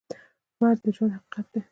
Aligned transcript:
مرګ 0.59 0.77
د 0.83 0.87
ژوند 0.95 1.11
حقیقت 1.17 1.45
دی 1.53 1.61